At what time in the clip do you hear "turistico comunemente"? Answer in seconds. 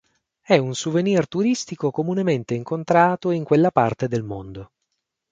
1.27-2.55